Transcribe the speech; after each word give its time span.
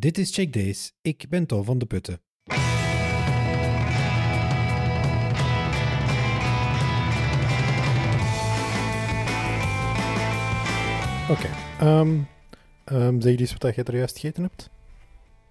Dit 0.00 0.18
is 0.18 0.34
Check 0.34 0.52
Days. 0.52 0.92
Ik 1.02 1.26
ben 1.28 1.46
Tom 1.46 1.64
van 1.64 1.78
de 1.78 1.86
Putten. 1.86 2.20
Oké. 11.30 11.48
ehm, 11.78 12.18
ehm, 12.84 13.20
zeg 13.20 13.38
eens 13.38 13.54
wat 13.58 13.74
je 13.74 13.82
er 13.82 13.96
juist 13.96 14.18
gegeten 14.18 14.42
hebt. 14.42 14.70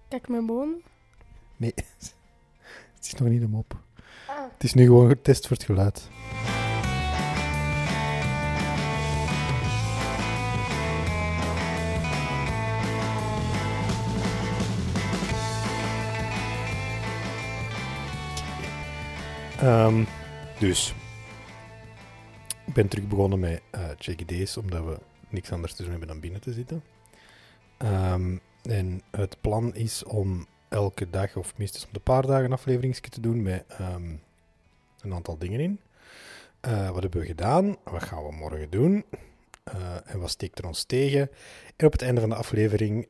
Kijk 0.08 0.28
mijn 0.28 0.46
boon. 0.46 0.82
Nee, 1.56 1.72
het 2.96 3.06
is 3.06 3.14
nog 3.14 3.28
niet 3.28 3.42
een 3.42 3.50
mop. 3.50 3.80
Ah. 4.26 4.36
Het 4.52 4.64
is 4.64 4.74
nu 4.74 4.84
gewoon 4.84 5.08
getest 5.08 5.46
voor 5.46 5.56
het 5.56 5.66
geluid. 5.66 6.08
Ehm, 19.60 20.04
dus, 20.58 20.94
ik 22.66 22.74
ben 22.74 22.88
terug 22.88 23.06
begonnen 23.06 23.38
met 23.38 23.62
eh 23.70 23.88
Check 23.98 24.28
Days, 24.28 24.56
omdat 24.56 24.84
we 24.84 24.98
niks 25.28 25.52
anders 25.52 25.74
te 25.74 25.82
doen 25.82 25.90
hebben 25.90 26.08
dan 26.08 26.20
binnen 26.20 26.40
te 26.40 26.52
zitten. 26.52 26.82
Ehm, 27.76 28.36
en 28.62 29.02
het 29.10 29.36
plan 29.40 29.74
is 29.74 30.04
om 30.04 30.46
elke 30.68 31.10
dag, 31.10 31.36
of 31.36 31.56
minstens 31.56 31.84
om 31.84 31.92
de 31.92 32.00
paar 32.00 32.26
dagen, 32.26 32.44
een 32.44 32.52
afleveringsje 32.52 33.08
te 33.08 33.20
doen 33.20 33.42
met 33.42 33.64
ehm, 33.68 34.14
een 35.00 35.14
aantal 35.14 35.38
dingen 35.38 35.60
in. 35.60 35.80
Eh, 36.60 36.90
wat 36.90 37.02
hebben 37.02 37.20
we 37.20 37.26
gedaan? 37.26 37.76
Wat 37.84 38.02
gaan 38.02 38.24
we 38.24 38.32
morgen 38.32 38.70
doen? 38.70 39.04
Eh, 39.64 39.96
en 40.04 40.20
wat 40.20 40.30
steekt 40.30 40.58
er 40.58 40.66
ons 40.66 40.84
tegen? 40.84 41.30
En 41.76 41.86
op 41.86 41.92
het 41.92 42.02
einde 42.02 42.20
van 42.20 42.30
de 42.30 42.36
aflevering 42.36 43.08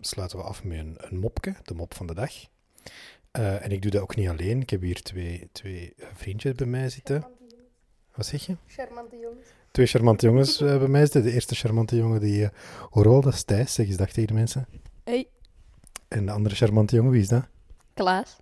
sluiten 0.00 0.38
we 0.38 0.44
af 0.44 0.64
met 0.64 0.78
een, 0.78 0.96
een 0.98 1.18
mopje, 1.18 1.54
de 1.62 1.74
mop 1.74 1.94
van 1.94 2.06
de 2.06 2.14
dag. 2.14 2.32
Eh, 3.38 3.64
en 3.64 3.70
ik 3.70 3.82
doe 3.82 3.90
dat 3.90 4.02
ook 4.02 4.16
niet 4.16 4.28
alleen. 4.28 4.60
Ik 4.60 4.70
heb 4.70 4.80
hier 4.80 5.02
twee, 5.02 5.48
twee 5.52 5.94
eh, 5.96 6.06
vriendjes 6.14 6.54
bij 6.54 6.66
mij 6.66 6.88
zitten. 6.88 7.26
Wat 8.14 8.26
zeg 8.26 8.46
je? 8.46 8.56
Charmante 8.66 9.16
jongens. 9.16 9.46
Twee 9.70 9.86
charmante 9.86 10.26
jongens 10.26 10.60
eh, 10.60 10.78
bij 10.78 10.88
mij 10.88 11.00
zitten. 11.00 11.22
De 11.22 11.32
eerste 11.32 11.54
charmante 11.54 11.96
jongen 11.96 12.20
die 12.20 12.40
uh, 12.40 12.48
hoor 12.90 13.08
wel, 13.08 13.20
dat 13.20 13.32
is 13.32 13.42
Thijs. 13.42 13.74
Zeg 13.74 13.86
eens 13.86 13.96
dag 13.96 14.10
tegen 14.10 14.26
de 14.26 14.34
mensen. 14.34 14.66
Hey. 15.04 15.28
En 16.08 16.26
de 16.26 16.32
andere 16.32 16.54
charmante 16.54 16.96
jongen, 16.96 17.10
wie 17.10 17.20
is 17.20 17.28
dat? 17.28 17.48
Klaas. 17.94 18.36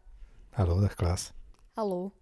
Hallo, 0.51 0.81
dag 0.81 0.95
Klaas. 0.95 1.33
Hallo. 1.73 2.13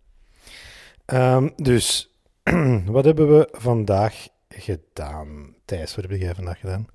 Ehm, 1.05 1.51
dus, 1.57 2.15
wat 2.87 3.05
hebben 3.05 3.37
we 3.39 3.49
vandaag 3.53 4.29
gedaan? 4.49 5.55
Thijs, 5.65 5.95
wat 5.95 6.05
heb 6.09 6.21
jij 6.21 6.35
vandaag 6.35 6.61
gedaan? 6.61 6.87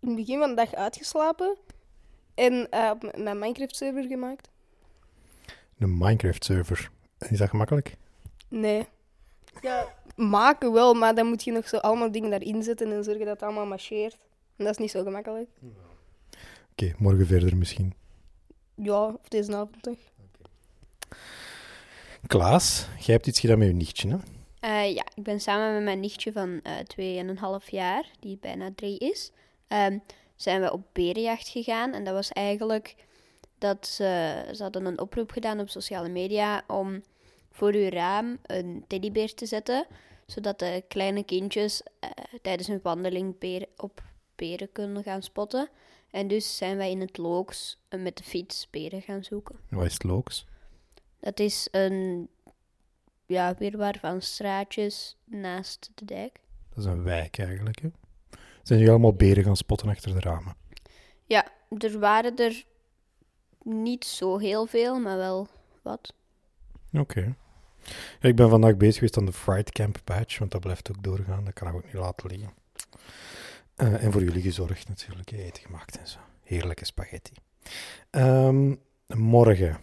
In 0.00 0.08
het 0.08 0.16
begin 0.16 0.38
van 0.38 0.48
de 0.48 0.54
dag 0.54 0.74
uitgeslapen. 0.74 1.58
En 2.34 2.70
eh, 2.70 2.90
op 2.90 3.16
mijn 3.16 3.38
Minecraft-server 3.38 4.04
gemaakt. 4.04 4.48
Een 5.78 5.98
Minecraft-server. 5.98 6.90
Is 7.18 7.38
dat 7.38 7.48
gemakkelijk? 7.48 7.96
Nee. 8.48 8.86
Ja, 9.60 9.94
maken 10.16 10.72
wel, 10.72 10.94
maar 10.94 11.14
dan 11.14 11.26
moet 11.26 11.44
je 11.44 11.52
nog 11.52 11.68
zo 11.68 11.76
allemaal 11.76 12.12
dingen 12.12 12.30
daarin 12.30 12.62
zetten 12.62 12.92
en 12.92 13.04
zorgen 13.04 13.24
dat 13.24 13.34
het 13.34 13.42
allemaal 13.42 13.66
marcheert. 13.66 14.16
En 14.56 14.64
dat 14.64 14.74
is 14.74 14.78
niet 14.78 14.90
zo 14.90 15.02
gemakkelijk. 15.02 15.48
Oké, 16.72 16.94
morgen 16.98 17.26
verder 17.26 17.56
misschien. 17.56 17.94
Ja, 18.74 19.04
of 19.06 19.28
deze 19.28 19.54
avond 19.54 19.82
toch? 19.82 19.98
Klaas, 22.26 22.86
jij 22.98 23.14
hebt 23.14 23.26
iets 23.26 23.40
gedaan 23.40 23.58
met 23.58 23.68
je 23.68 23.74
nichtje, 23.74 24.08
hè? 24.08 24.16
Eh, 24.60 24.94
ja, 24.94 25.04
ik 25.14 25.22
ben 25.22 25.40
samen 25.40 25.74
met 25.74 25.82
mijn 25.82 26.00
nichtje 26.00 26.32
van 26.32 26.60
eh 26.62 26.78
twee 26.78 27.18
en 27.18 27.28
een 27.28 27.38
half 27.38 27.70
jaar, 27.70 28.10
die 28.20 28.38
bijna 28.40 28.70
drie 28.74 28.98
is, 28.98 29.32
ehm, 29.68 29.98
zijn 30.42 30.60
we 30.60 30.72
op 30.72 30.82
berenjacht 30.92 31.48
gegaan. 31.48 31.92
En 31.92 32.04
dat 32.04 32.14
was 32.14 32.28
eigenlijk 32.28 32.94
dat 33.58 33.86
ze, 33.86 34.42
ze 34.54 34.62
hadden 34.62 34.84
een 34.84 35.00
oproep 35.00 35.30
gedaan 35.30 35.60
op 35.60 35.68
sociale 35.68 36.08
media 36.08 36.64
om 36.66 37.02
voor 37.50 37.72
uw 37.72 37.88
raam 37.88 38.38
een 38.42 38.84
teddybeer 38.86 39.34
te 39.34 39.46
zetten, 39.46 39.86
zodat 40.26 40.58
de 40.58 40.84
kleine 40.88 41.24
kindjes 41.24 41.82
eh, 42.00 42.10
tijdens 42.42 42.68
hun 42.68 42.80
wandeling 42.82 43.38
beren, 43.38 43.68
op 43.76 44.02
beren 44.34 44.72
kunnen 44.72 45.02
gaan 45.02 45.22
spotten. 45.22 45.68
En 46.10 46.28
dus 46.28 46.56
zijn 46.56 46.76
wij 46.76 46.90
in 46.90 47.00
het 47.00 47.18
looks 47.18 47.78
eh, 47.88 48.00
met 48.00 48.16
de 48.16 48.24
fiets 48.24 48.70
beren 48.70 49.02
gaan 49.02 49.24
zoeken. 49.24 49.56
Wat 49.68 49.84
is 49.84 49.92
het 49.92 50.04
looks? 50.04 50.46
Dat 51.18 51.40
is 51.40 51.68
een 51.70 52.28
ja, 53.26 53.54
wirwar 53.58 53.98
van 53.98 54.22
straatjes 54.22 55.16
naast 55.24 55.90
de 55.94 56.04
dijk. 56.04 56.40
Dat 56.68 56.78
is 56.78 56.84
een 56.84 57.02
wijk 57.02 57.38
eigenlijk, 57.38 57.80
hè? 57.80 57.88
Zijn 58.62 58.78
jullie 58.78 58.90
allemaal 58.90 59.14
beren 59.14 59.44
gaan 59.44 59.56
spotten 59.56 59.88
achter 59.88 60.12
de 60.12 60.20
ramen? 60.20 60.54
Ja, 61.24 61.46
er 61.78 61.98
waren 61.98 62.36
er 62.36 62.64
niet 63.62 64.04
zo 64.04 64.38
heel 64.38 64.66
veel, 64.66 65.00
maar 65.00 65.16
wel 65.16 65.48
wat. 65.82 66.14
Oké. 66.92 67.34
Ja, 68.20 68.28
ik 68.28 68.36
ben 68.36 68.48
vandaag 68.48 68.76
bezig 68.76 68.94
geweest 68.94 69.16
aan 69.16 69.24
de 69.24 69.32
Fright 69.32 69.72
Camp 69.72 69.98
badge, 70.04 70.38
want 70.38 70.50
dat 70.50 70.60
blijft 70.60 70.90
ook 70.90 71.02
doorgaan. 71.02 71.44
Dat 71.44 71.54
kan 71.54 71.68
ik 71.68 71.74
ook 71.74 71.84
niet 71.84 71.94
laten 71.94 72.30
liggen. 72.30 72.50
Eh, 73.74 74.04
en 74.04 74.12
voor 74.12 74.22
jullie 74.22 74.42
gezorgd 74.42 74.88
natuurlijk, 74.88 75.30
eten 75.30 75.62
gemaakt 75.62 75.98
en 75.98 76.08
zo. 76.08 76.18
Heerlijke 76.42 76.84
spaghetti. 76.84 77.32
Ehm, 78.10 78.74
morgen. 79.06 79.78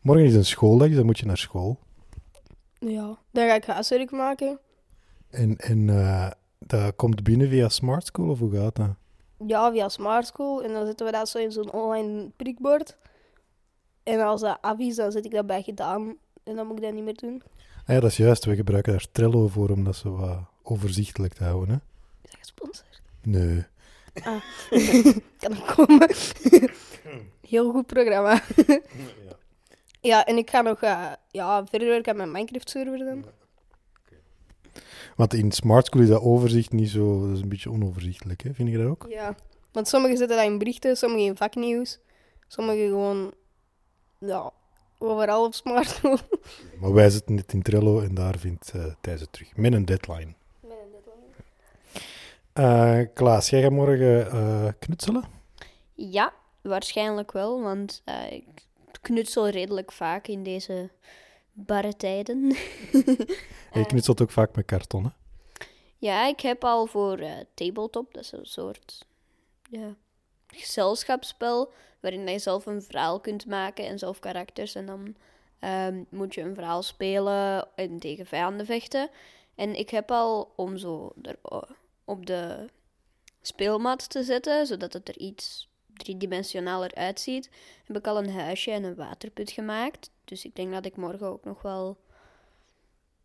Morgen 0.00 0.24
is 0.24 0.34
een 0.34 0.44
schooldag, 0.44 0.88
dus 0.88 0.96
dan 0.96 1.06
moet 1.06 1.18
je 1.18 1.26
naar 1.26 1.38
school. 1.38 1.78
Ja. 2.78 3.18
Dan 3.30 3.46
ga 3.46 3.54
ik 3.54 3.64
huiswerk 3.64 4.10
maken. 4.10 4.58
En, 5.30 5.56
en 5.56 5.88
eh, 5.88 6.30
dat 6.80 6.96
komt 6.96 7.22
binnen 7.22 7.48
via 7.48 7.68
Smart 7.68 8.06
School, 8.06 8.30
of 8.30 8.38
hoe 8.38 8.56
gaat 8.56 8.76
dat? 8.76 8.94
Ja, 9.46 9.72
via 9.72 9.88
Smart 9.88 10.26
School. 10.26 10.62
En 10.62 10.72
dan 10.72 10.86
zetten 10.86 11.06
we 11.06 11.12
dat 11.12 11.28
zo 11.28 11.38
in 11.38 11.52
zo'n 11.52 11.72
online 11.72 12.30
prikbord. 12.36 12.96
En 14.02 14.20
als 14.20 14.40
dat 14.40 14.58
af 14.60 14.78
is, 14.78 14.96
dan 14.96 15.12
zet 15.12 15.24
ik 15.24 15.30
dat 15.30 15.46
bij 15.46 15.62
gedaan. 15.62 16.16
En 16.44 16.56
dan 16.56 16.66
moet 16.66 16.76
ik 16.76 16.82
dat 16.82 16.92
niet 16.92 17.04
meer 17.04 17.16
doen. 17.16 17.42
Ah 17.84 17.94
ja, 17.94 18.00
dat 18.00 18.10
is 18.10 18.16
juist. 18.16 18.44
We 18.44 18.54
gebruiken 18.54 18.92
daar 18.92 19.06
Trello 19.12 19.48
voor 19.48 19.70
om 19.70 19.84
dat 19.84 19.96
zo 19.96 20.16
wat 20.16 20.38
overzichtelijk 20.62 21.34
te 21.34 21.44
houden. 21.44 21.68
Hè? 21.68 21.74
Is 22.22 22.30
dat 22.30 22.38
gesponsord? 22.38 23.02
Nee. 23.22 23.64
Ah. 24.22 24.42
kan 25.38 25.56
ook 25.56 25.66
komen. 25.66 26.08
Heel 27.52 27.70
goed 27.70 27.86
programma. 27.86 28.42
ja, 30.00 30.24
en 30.24 30.36
ik 30.36 30.50
ga 30.50 30.60
nog 30.60 30.82
eh, 30.82 31.12
ja, 31.30 31.66
verder 31.66 31.88
werken 31.88 32.10
aan 32.10 32.16
mijn 32.16 32.30
Minecraft-server 32.30 32.98
dan. 32.98 33.24
Want 35.16 35.34
in 35.34 35.52
Smart 35.52 35.86
School 35.86 36.02
is 36.02 36.08
dat 36.08 36.22
overzicht 36.22 36.72
niet 36.72 36.90
zo... 36.90 37.20
Dat 37.26 37.36
is 37.36 37.42
een 37.42 37.48
beetje 37.48 37.70
onoverzichtelijk, 37.70 38.42
hè? 38.42 38.54
Vind 38.54 38.68
je 38.68 38.78
dat 38.78 38.86
ook? 38.86 39.06
Ja, 39.08 39.34
want 39.72 39.88
sommigen 39.88 40.16
zetten 40.16 40.36
dat 40.36 40.46
in 40.46 40.58
berichten, 40.58 40.96
sommigen 40.96 41.26
in 41.26 41.36
vaknieuws. 41.36 41.98
Sommigen 42.48 42.88
gewoon, 42.88 43.34
ja, 44.18 44.52
overal 44.98 45.44
op 45.44 45.54
Smart 45.54 45.88
School. 45.88 46.18
Maar 46.80 46.92
wij 46.92 47.10
zitten 47.10 47.36
dit 47.36 47.52
in 47.52 47.62
Trello 47.62 48.00
en 48.00 48.14
daar 48.14 48.38
vindt 48.38 48.72
uh, 48.76 48.84
Thijs 49.00 49.20
het 49.20 49.32
terug. 49.32 49.56
Met 49.56 49.72
een 49.72 49.84
deadline. 49.84 50.34
Uh, 52.54 53.00
Klaas, 53.14 53.50
jij 53.50 53.62
gaat 53.62 53.70
morgen 53.70 54.34
uh, 54.34 54.68
knutselen? 54.78 55.24
Ja, 55.94 56.32
waarschijnlijk 56.60 57.32
wel, 57.32 57.62
want 57.62 58.02
uh, 58.08 58.32
ik 58.32 58.44
knutsel 59.00 59.48
redelijk 59.48 59.92
vaak 59.92 60.26
in 60.26 60.42
deze 60.42 60.90
barre 61.52 61.96
tijden. 61.96 62.46
je 63.72 63.84
knutselt 63.86 64.22
ook 64.22 64.30
vaak 64.30 64.56
met 64.56 64.64
karton, 64.64 65.04
hè? 65.04 65.10
Ja, 65.98 66.26
ik 66.26 66.40
heb 66.40 66.64
al 66.64 66.86
voor 66.86 67.20
Tabletop, 67.54 68.14
dat 68.14 68.22
is 68.22 68.32
een 68.32 68.46
soort 68.46 69.06
ja, 69.70 69.94
gezelschapsspel, 70.46 71.72
waarin 72.00 72.26
je 72.26 72.38
zelf 72.38 72.66
een 72.66 72.82
verhaal 72.82 73.20
kunt 73.20 73.46
maken 73.46 73.86
en 73.86 73.98
zelf 73.98 74.18
karakters. 74.18 74.74
En 74.74 74.86
dan 74.86 75.14
um, 75.60 76.06
moet 76.10 76.34
je 76.34 76.40
een 76.40 76.54
verhaal 76.54 76.82
spelen 76.82 77.68
en 77.74 77.98
tegen 77.98 78.26
vijanden 78.26 78.66
vechten. 78.66 79.10
En 79.54 79.78
ik 79.78 79.90
heb 79.90 80.10
al 80.10 80.52
om 80.56 80.76
zo 80.76 81.12
er, 81.22 81.38
op 82.04 82.26
de 82.26 82.70
speelmat 83.42 84.10
te 84.10 84.22
zetten, 84.22 84.66
zodat 84.66 84.92
het 84.92 85.08
er 85.08 85.18
iets 85.18 85.68
driedimensionaler 85.96 86.94
uitziet, 86.94 87.50
heb 87.84 87.96
ik 87.96 88.06
al 88.06 88.18
een 88.18 88.30
huisje 88.30 88.70
en 88.70 88.84
een 88.84 88.94
waterput 88.94 89.50
gemaakt. 89.50 90.10
Dus 90.24 90.44
ik 90.44 90.56
denk 90.56 90.72
dat 90.72 90.86
ik 90.86 90.96
morgen 90.96 91.26
ook 91.26 91.44
nog 91.44 91.62
wel 91.62 91.96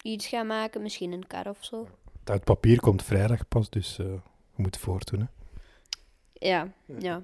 iets 0.01 0.27
ga 0.27 0.44
maken, 0.44 0.81
misschien 0.81 1.12
een 1.12 1.27
kar 1.27 1.50
of 1.50 1.57
zo. 1.65 1.88
Het 2.24 2.44
papier 2.44 2.80
komt 2.80 3.03
vrijdag 3.03 3.47
pas, 3.47 3.69
dus 3.69 3.97
uh, 4.00 4.06
we 4.06 4.21
moeten 4.56 4.81
voortdoen. 4.81 5.19
Hè? 5.19 5.25
Ja, 6.33 6.71
ja. 7.00 7.21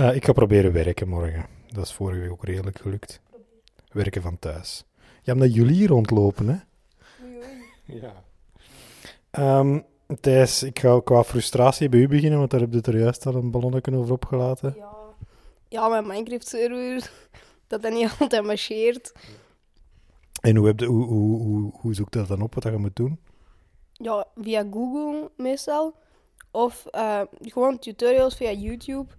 Uh, 0.00 0.14
ik 0.14 0.24
ga 0.24 0.32
proberen 0.32 0.72
werken 0.72 1.08
morgen. 1.08 1.46
Dat 1.68 1.84
is 1.84 1.92
vorige 1.92 2.20
week 2.20 2.30
ook 2.30 2.44
redelijk 2.44 2.80
gelukt. 2.80 3.20
Werken 3.92 4.22
van 4.22 4.38
thuis. 4.38 4.84
Ja, 5.22 5.32
omdat 5.32 5.54
jullie 5.54 5.74
hier 5.74 5.88
rondlopen, 5.88 6.48
hè? 6.48 6.58
Ja. 7.84 8.24
Um, 9.58 9.84
Thijs, 10.20 10.62
ik 10.62 10.78
ga 10.78 11.00
qua 11.04 11.24
frustratie 11.24 11.88
bij 11.88 12.00
u 12.00 12.08
beginnen, 12.08 12.38
want 12.38 12.50
daar 12.50 12.60
heb 12.60 12.72
je 12.72 12.80
er 12.80 12.98
juist 12.98 13.26
al 13.26 13.34
een 13.34 13.50
ballonnetje 13.50 13.96
over 13.96 14.12
opgelaten. 14.12 14.74
Ja, 14.76 14.94
ja 15.68 15.88
mijn 15.88 16.06
Minecraft-server, 16.06 17.10
dat 17.66 17.82
dat 17.82 17.92
niet 17.92 18.16
altijd 18.20 18.44
marcheert. 18.44 19.12
En 20.40 20.56
hoe, 20.56 20.66
heb 20.66 20.80
je, 20.80 20.86
hoe, 20.86 21.04
hoe, 21.04 21.42
hoe, 21.42 21.72
hoe 21.74 21.94
zoekt 21.94 22.12
dat 22.12 22.28
dan 22.28 22.42
op, 22.42 22.54
wat 22.54 22.62
je 22.62 22.76
moet 22.76 22.96
doen? 22.96 23.20
Ja, 23.92 24.26
via 24.36 24.66
Google 24.70 25.30
meestal. 25.36 25.94
Of 26.50 26.86
uh, 26.92 27.20
gewoon 27.40 27.78
tutorials 27.78 28.36
via 28.36 28.52
YouTube. 28.52 29.12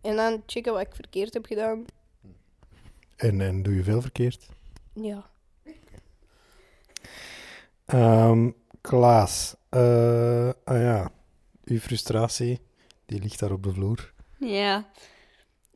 En 0.00 0.16
dan 0.16 0.42
checken 0.46 0.72
wat 0.72 0.82
ik 0.82 0.94
verkeerd 0.94 1.34
heb 1.34 1.46
gedaan. 1.46 1.84
En, 3.16 3.40
en 3.40 3.62
doe 3.62 3.74
je 3.74 3.82
veel 3.82 4.00
verkeerd? 4.00 4.48
Ja. 4.92 5.30
Ehm, 7.84 8.50
Klaas, 8.80 9.56
eh, 9.70 10.48
ah 10.64 10.80
ja, 10.80 11.12
uw 11.64 11.78
frustratie, 11.78 12.60
die 13.06 13.20
ligt 13.20 13.38
daar 13.40 13.52
op 13.52 13.62
de 13.62 13.72
vloer. 13.72 14.12
Ja. 14.38 14.88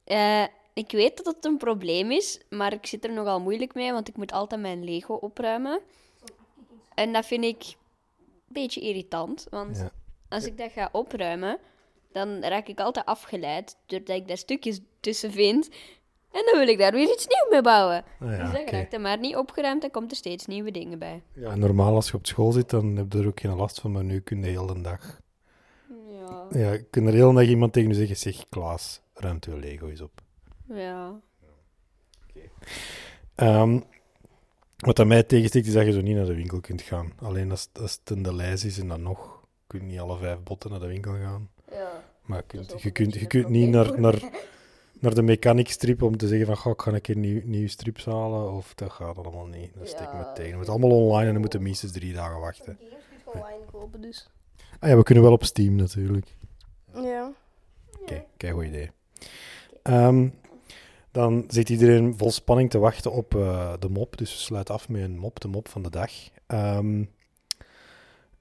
Eh, 0.04 0.44
ik 0.72 0.90
weet 0.90 1.16
dat 1.16 1.26
het 1.34 1.44
een 1.44 1.56
probleem 1.56 2.10
is, 2.10 2.40
maar 2.50 2.72
ik 2.72 2.86
zit 2.86 3.04
er 3.04 3.12
nogal 3.12 3.40
moeilijk 3.40 3.74
mee, 3.74 3.92
want 3.92 4.08
ik 4.08 4.16
moet 4.16 4.32
altijd 4.32 4.60
mijn 4.60 4.84
Lego 4.84 5.14
opruimen. 5.14 5.80
En 6.94 7.12
dat 7.12 7.26
vind 7.26 7.44
ik 7.44 7.62
een 7.62 7.76
beetje 8.46 8.80
irritant, 8.80 9.46
want 9.50 9.76
Ja. 9.76 9.90
als 10.28 10.44
ik 10.44 10.58
dat 10.58 10.72
ga 10.72 10.88
opruimen, 10.92 11.58
dan 12.12 12.40
raak 12.44 12.68
ik 12.68 12.80
altijd 12.80 13.06
afgeleid 13.06 13.76
doordat 13.86 14.16
ik 14.16 14.28
daar 14.28 14.36
stukjes 14.36 14.80
tussen 15.00 15.32
vind. 15.32 15.68
En 16.34 16.42
dan 16.50 16.58
wil 16.58 16.68
ik 16.68 16.78
daar 16.78 16.92
weer 16.92 17.12
iets 17.12 17.26
nieuws 17.26 17.46
mee 17.50 17.62
bouwen. 17.62 18.04
Ah 18.20 18.30
ja, 18.30 18.42
dus 18.42 18.52
dat 18.52 18.60
oké. 18.60 18.86
er 18.90 19.00
maar 19.00 19.18
niet 19.18 19.36
opgeruimd 19.36 19.84
en 19.84 19.90
komt 19.90 20.10
er 20.10 20.16
steeds 20.16 20.46
nieuwe 20.46 20.70
dingen 20.70 20.98
bij. 20.98 21.22
ja, 21.32 21.56
normaal 21.56 21.94
als 21.94 22.10
je 22.10 22.16
op 22.16 22.26
school 22.26 22.52
zit, 22.52 22.70
dan 22.70 22.96
heb 22.96 23.12
je 23.12 23.18
er 23.18 23.26
ook 23.26 23.40
geen 23.40 23.54
last 23.54 23.80
van, 23.80 23.92
maar 23.92 24.04
nu 24.04 24.20
kun 24.20 24.42
je 24.42 24.46
heel 24.46 24.66
de 24.66 24.80
dag... 24.80 25.20
Ja. 26.08 26.46
Ja, 26.50 26.78
kun 26.90 27.06
er 27.06 27.12
heel 27.12 27.28
de 27.28 27.34
dag 27.34 27.46
iemand 27.48 27.72
tegen 27.72 27.88
je 27.88 27.94
zeggen, 27.94 28.16
zeg 28.16 28.48
Klaas, 28.48 29.00
ruimt 29.14 29.44
uw 29.44 29.56
Lego 29.56 29.88
eens 29.88 30.00
op. 30.00 30.20
Ja. 30.68 31.20
Ehm, 33.34 33.80
wat 34.76 34.98
aan 34.98 35.06
mij 35.06 35.22
tegenstikt 35.22 35.66
is 35.66 35.72
dat 35.72 35.84
je 35.86 35.92
zo 35.92 36.00
niet 36.00 36.16
naar 36.16 36.26
de 36.26 36.34
winkel 36.34 36.60
kunt 36.60 36.82
gaan. 36.82 37.12
Alleen 37.16 37.50
als, 37.50 37.68
als 37.80 38.00
het 38.04 38.16
in 38.16 38.22
de 38.22 38.34
lijst 38.34 38.64
is 38.64 38.78
en 38.78 38.88
dan 38.88 39.02
nog, 39.02 39.40
kun 39.66 39.80
je 39.80 39.86
niet 39.86 40.00
alle 40.00 40.18
vijf 40.18 40.42
botten 40.42 40.70
naar 40.70 40.80
de 40.80 40.86
winkel 40.86 41.12
gaan. 41.12 41.50
Ja. 41.70 42.04
Maar 42.22 42.38
je 42.38 42.44
kunt, 42.46 42.82
je 42.82 42.90
kunt, 42.90 43.14
je 43.14 43.26
kunt 43.26 43.48
niet 43.48 43.68
naar, 43.68 44.00
naar, 44.00 44.14
naar 45.04 45.14
de 45.14 45.22
mechanic 45.22 45.68
strip 45.68 46.02
om 46.02 46.16
te 46.16 46.28
zeggen 46.28 46.46
van, 46.46 46.56
goh, 46.56 46.72
ik 46.72 46.80
ga 46.82 46.92
een 46.92 47.00
keer 47.00 47.16
nieuw, 47.16 47.40
nieuwe 47.44 47.68
strips 47.68 48.04
halen. 48.04 48.52
Of 48.52 48.74
dat 48.74 48.90
gaat 48.92 49.18
allemaal 49.18 49.46
niet. 49.46 49.70
Dat 49.78 49.88
steekt 49.88 50.12
me 50.12 50.18
Ja. 50.18 50.32
tegen. 50.32 50.50
Het 50.50 50.58
moet 50.58 50.68
allemaal 50.68 50.90
online 50.90 51.26
en 51.26 51.32
dan 51.32 51.40
moeten 51.40 51.62
minstens 51.62 51.92
drie 51.92 52.12
dagen 52.12 52.40
wachten. 52.40 52.76
Kun 52.76 52.86
je 52.88 53.38
online 53.40 53.64
kopen, 53.70 54.00
dus. 54.00 54.28
Ah 54.78 54.88
ja, 54.90 54.96
we 54.96 55.02
kunnen 55.02 55.24
wel 55.24 55.32
op 55.32 55.44
Steam 55.44 55.74
natuurlijk. 55.74 56.26
Ja. 56.94 57.32
Oké, 58.00 58.24
kijk, 58.36 58.52
goed 58.52 58.64
idee. 58.64 58.90
Ehm, 59.82 60.28
dan 61.10 61.44
zit 61.48 61.68
iedereen 61.68 62.14
vol 62.18 62.30
spanning 62.30 62.70
te 62.70 62.78
wachten 62.78 63.12
op 63.12 63.34
eh, 63.34 63.72
de 63.78 63.88
mop. 63.88 64.18
Dus 64.18 64.32
we 64.32 64.38
sluiten 64.38 64.74
af 64.74 64.88
met 64.88 65.02
een 65.02 65.18
mop, 65.18 65.40
de 65.40 65.48
mop 65.48 65.68
van 65.68 65.82
de 65.82 65.90
dag. 65.90 66.10
Ehm, 66.46 67.04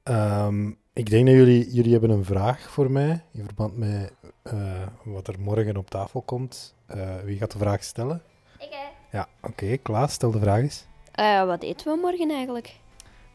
ehm, 0.04 0.68
ik 0.94 1.10
denk 1.10 1.26
dat 1.26 1.36
jullie, 1.36 1.72
jullie 1.72 1.92
hebben 1.92 2.10
een 2.10 2.26
vraag 2.26 2.70
voor 2.70 2.92
mij 2.92 3.24
in 3.32 3.46
verband 3.46 3.78
met 3.78 4.14
eh, 4.44 4.88
wat 5.04 5.28
er 5.28 5.40
morgen 5.40 5.78
op 5.78 5.90
tafel 5.90 6.22
komt. 6.22 6.76
Eh, 6.86 7.16
wie 7.24 7.38
gaat 7.38 7.52
de 7.52 7.58
vraag 7.58 7.84
stellen? 7.84 8.22
Ik, 8.60 8.70
hè? 8.72 9.18
Ja, 9.18 9.28
oké. 9.42 9.78
Klaas, 9.78 10.14
stel 10.14 10.32
de 10.32 10.40
vraag 10.40 10.60
eens. 10.60 10.86
Eh, 11.12 11.46
wat 11.46 11.64
eten 11.64 11.94
we 11.94 12.00
morgen 12.02 12.32
eigenlijk? 12.32 12.76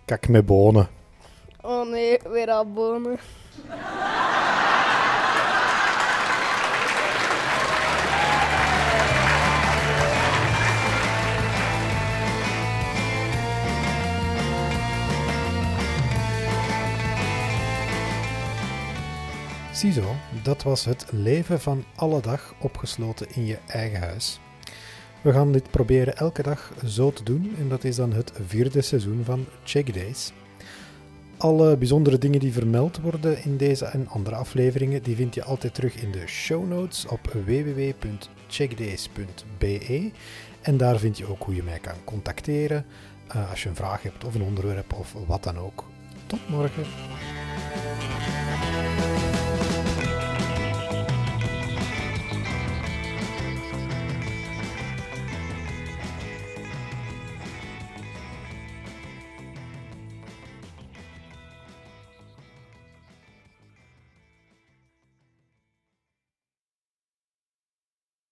Kak 0.05 0.29
met 0.29 0.47
bonen. 0.47 0.88
Oh 1.61 1.91
nee, 1.91 2.19
weer 2.29 2.50
al 2.50 2.73
bonen. 2.73 3.19
Ziezo, 19.78 20.14
dat 20.42 20.62
was 20.62 20.84
het 20.84 21.06
leven 21.10 21.60
van 21.60 21.84
alle 21.94 22.20
dag 22.20 22.54
opgesloten 22.58 23.26
in 23.34 23.46
je 23.46 23.58
eigen 23.66 24.00
huis. 24.00 24.40
We 25.22 25.32
gaan 25.32 25.52
dit 25.52 25.70
proberen 25.70 26.16
elke 26.16 26.42
dag 26.42 26.72
zo 26.86 27.12
te 27.12 27.22
doen 27.22 27.54
en 27.58 27.69
dat 27.69 27.84
is 27.84 27.96
dan 27.96 28.12
het 28.12 28.32
vierde 28.46 28.82
seizoen 28.82 29.25
van 29.25 29.46
Check 29.64 29.94
Days. 29.94 30.32
Alle 31.36 31.76
bijzondere 31.76 32.19
dingen 32.19 32.40
die 32.40 32.52
vermeld 32.52 33.00
worden 33.00 33.44
in 33.44 33.56
deze 33.56 33.84
en 33.84 34.08
andere 34.08 34.36
afleveringen, 34.36 35.02
die 35.02 35.16
vind 35.16 35.34
je 35.34 35.44
altijd 35.44 35.75
terug 35.75 35.94
in 35.94 36.12
de 36.12 36.26
show 36.26 36.69
notes 36.69 37.06
op 37.06 37.32
www.checkdays.be. 37.32 40.10
En 40.60 40.76
daar 40.76 40.98
vind 40.98 41.19
je 41.19 41.26
ook 41.26 41.42
hoe 41.42 41.54
je 41.54 41.62
mij 41.62 41.78
kan 41.78 42.04
contacteren 42.04 42.84
eh, 43.28 43.50
als 43.50 43.62
je 43.62 43.69
een 43.69 43.76
vraag 43.76 44.02
hebt 44.02 44.24
of 44.24 44.34
een 44.34 44.42
onderwerp 44.42 44.92
of 44.92 45.14
wat 45.26 45.42
dan 45.42 45.58
ook. 45.58 45.84
Tot 46.26 46.48
morgen. 46.48 46.86